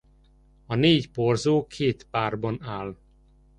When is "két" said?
1.67-2.07